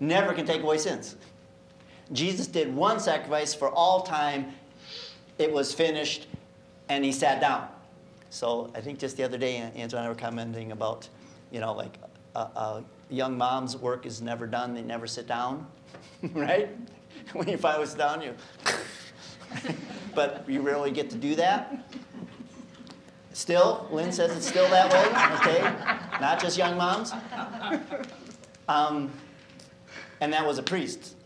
[0.00, 1.16] Never can take away sins.
[2.12, 4.52] Jesus did one sacrifice for all time,
[5.38, 6.26] it was finished,
[6.88, 7.68] and he sat down.
[8.30, 11.08] So I think just the other day, Angela and I were commenting about,
[11.50, 11.98] you know, like
[12.34, 15.66] a, a young mom's work is never done, they never sit down,
[16.32, 16.70] right?
[17.32, 18.34] When you finally sit down, you.
[20.14, 21.92] but you rarely get to do that.
[23.32, 25.06] Still, Lynn says it's still that way,
[25.40, 26.20] okay?
[26.20, 27.12] Not just young moms.
[28.68, 29.12] Um,
[30.20, 31.16] and that was a priest.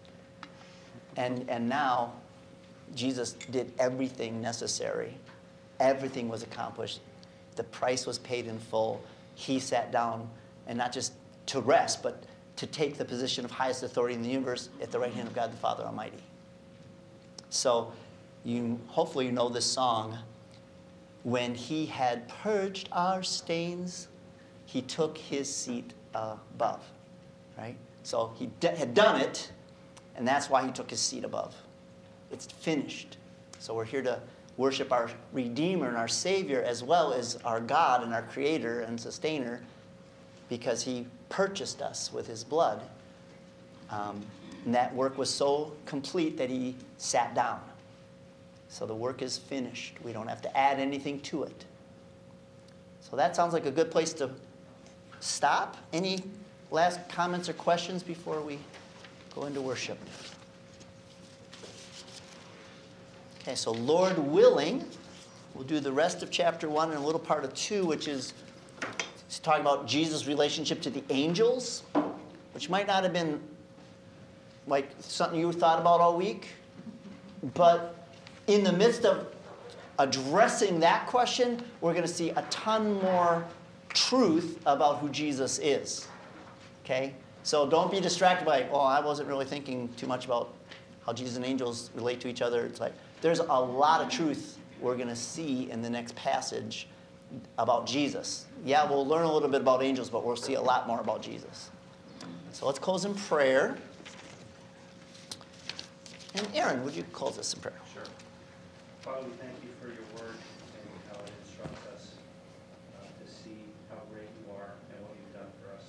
[1.16, 2.12] And, and now,
[2.94, 5.14] Jesus did everything necessary.
[5.80, 7.00] Everything was accomplished.
[7.56, 9.02] The price was paid in full.
[9.34, 10.28] He sat down,
[10.66, 11.12] and not just
[11.46, 12.24] to rest, but
[12.56, 15.34] to take the position of highest authority in the universe at the right hand of
[15.34, 16.22] God the Father Almighty.
[17.50, 17.92] So,
[18.44, 20.18] you hopefully you know this song.
[21.22, 24.08] When he had purged our stains,
[24.66, 26.82] he took his seat above.
[27.56, 27.76] Right?
[28.04, 29.50] So he d- had done it,
[30.14, 31.54] and that's why he took his seat above.
[32.30, 33.16] It's finished.
[33.58, 34.20] So we're here to
[34.56, 39.00] worship our Redeemer and our Savior as well as our God and our Creator and
[39.00, 39.60] Sustainer
[40.48, 42.82] because he purchased us with his blood.
[43.90, 44.24] Um,
[44.64, 47.60] and that work was so complete that he sat down.
[48.68, 49.96] So the work is finished.
[50.02, 51.64] We don't have to add anything to it.
[53.00, 54.30] So that sounds like a good place to
[55.20, 55.76] stop.
[55.92, 56.24] Any
[56.70, 58.58] last comments or questions before we
[59.34, 59.98] go into worship?
[63.40, 64.84] Okay, so Lord willing,
[65.54, 68.34] We'll do the rest of chapter 1 and a little part of 2, which is
[69.42, 71.84] talking about Jesus' relationship to the angels,
[72.52, 73.40] which might not have been
[74.66, 76.48] like something you thought about all week.
[77.54, 78.08] But
[78.48, 79.32] in the midst of
[80.00, 83.44] addressing that question, we're going to see a ton more
[83.90, 86.08] truth about who Jesus is.
[86.84, 87.14] Okay?
[87.42, 90.54] So don't be distracted by, oh, I wasn't really thinking too much about
[91.04, 92.64] how Jesus and angels relate to each other.
[92.64, 96.88] It's like there's a lot of truth we're going to see in the next passage
[97.58, 98.46] about Jesus.
[98.64, 101.22] Yeah, we'll learn a little bit about angels, but we'll see a lot more about
[101.22, 101.70] Jesus.
[102.52, 103.76] So let's close in prayer.
[106.34, 107.78] And Aaron, would you close us in prayer?
[107.92, 108.02] Sure.
[109.02, 112.16] Father, we thank you for your word and how it instructs us
[112.96, 115.84] uh, to see how great you are and what you've done for us.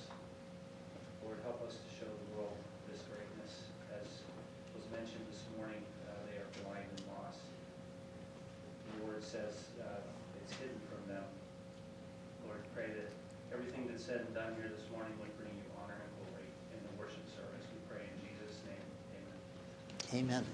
[1.24, 2.54] Lord, help us to show the world
[2.86, 3.66] this greatness.
[3.90, 4.06] As
[4.76, 7.42] was mentioned this morning, uh, they are blind and lost.
[8.94, 9.98] Your word says uh,
[10.44, 11.26] it's hidden from them.
[12.46, 13.10] Lord, pray that
[13.50, 16.78] everything that's said and done here this morning would bring you honor and glory in
[16.86, 17.66] the worship service.
[17.74, 18.86] We pray in Jesus' name.
[19.18, 19.38] Amen.
[20.26, 20.46] Amen.